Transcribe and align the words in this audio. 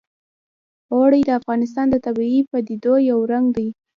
اوړي 0.93 1.21
د 1.25 1.29
افغانستان 1.39 1.85
د 1.91 1.95
طبیعي 2.05 2.41
پدیدو 2.51 2.93
یو 3.09 3.19
رنګ 3.31 3.45
دی. 3.57 3.67